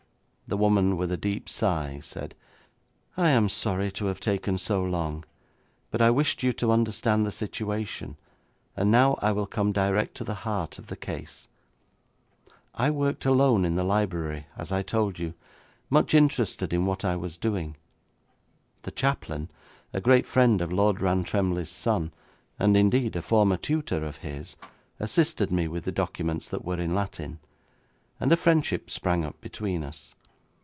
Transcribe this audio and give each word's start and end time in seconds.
The 0.47 0.57
woman 0.57 0.97
with 0.97 1.13
a 1.13 1.17
deep 1.17 1.47
sigh 1.47 2.01
said, 2.03 2.35
'I 3.15 3.29
am 3.29 3.47
sorry 3.47 3.89
to 3.93 4.07
have 4.07 4.19
taken 4.19 4.57
so 4.57 4.83
long, 4.83 5.23
but 5.91 6.01
I 6.01 6.11
wished 6.11 6.43
you 6.43 6.51
to 6.51 6.71
understand 6.73 7.25
the 7.25 7.31
situation, 7.31 8.17
and 8.75 8.91
now 8.91 9.17
I 9.21 9.31
will 9.31 9.45
come 9.47 9.71
direct 9.71 10.13
to 10.15 10.25
the 10.25 10.33
heart 10.43 10.77
of 10.77 10.87
the 10.87 10.97
case. 10.97 11.47
I 12.75 12.91
worked 12.91 13.23
alone 13.25 13.63
in 13.63 13.75
the 13.75 13.85
library, 13.85 14.47
as 14.57 14.73
I 14.73 14.81
told 14.83 15.19
you, 15.19 15.35
much 15.89 16.13
interested 16.13 16.73
in 16.73 16.85
what 16.85 17.05
I 17.05 17.15
was 17.15 17.37
doing. 17.37 17.77
The 18.81 18.91
chaplain, 18.91 19.49
a 19.93 20.01
great 20.01 20.25
friend 20.27 20.59
of 20.59 20.69
Lord 20.73 20.99
Rantremly's 20.99 21.69
son, 21.69 22.11
and, 22.59 22.75
indeed, 22.75 23.15
a 23.15 23.21
former 23.21 23.55
tutor 23.55 24.03
of 24.05 24.17
his, 24.17 24.57
assisted 24.99 25.49
me 25.49 25.69
with 25.69 25.85
the 25.85 25.93
documents 25.93 26.49
that 26.49 26.65
were 26.65 26.77
in 26.81 26.93
Latin, 26.93 27.39
and 28.19 28.33
a 28.33 28.35
friendship 28.35 28.89
sprang 28.89 29.23
up 29.23 29.39
between 29.39 29.81
us. 29.81 30.13